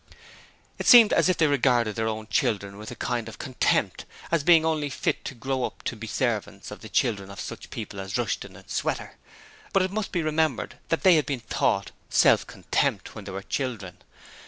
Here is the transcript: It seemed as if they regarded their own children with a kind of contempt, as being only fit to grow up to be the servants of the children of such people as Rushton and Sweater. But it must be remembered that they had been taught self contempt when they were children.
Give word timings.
It 0.79 0.87
seemed 0.87 1.13
as 1.13 1.29
if 1.29 1.37
they 1.37 1.45
regarded 1.45 1.95
their 1.95 2.07
own 2.07 2.25
children 2.25 2.79
with 2.79 2.89
a 2.89 2.95
kind 2.95 3.29
of 3.29 3.37
contempt, 3.37 4.05
as 4.31 4.43
being 4.43 4.65
only 4.65 4.89
fit 4.89 5.23
to 5.25 5.35
grow 5.35 5.63
up 5.63 5.83
to 5.83 5.95
be 5.95 6.07
the 6.07 6.13
servants 6.13 6.71
of 6.71 6.79
the 6.81 6.89
children 6.89 7.29
of 7.29 7.39
such 7.39 7.69
people 7.69 7.99
as 7.99 8.17
Rushton 8.17 8.55
and 8.55 8.67
Sweater. 8.67 9.13
But 9.73 9.83
it 9.83 9.91
must 9.91 10.11
be 10.11 10.23
remembered 10.23 10.79
that 10.89 11.03
they 11.03 11.17
had 11.17 11.27
been 11.27 11.41
taught 11.41 11.91
self 12.09 12.47
contempt 12.47 13.13
when 13.13 13.25
they 13.25 13.31
were 13.31 13.43
children. 13.43 13.99